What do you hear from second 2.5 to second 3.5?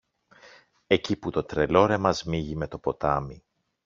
με το ποτάμι.